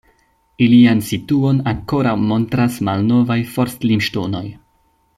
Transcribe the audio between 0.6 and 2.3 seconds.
Ilian situon ankoraŭ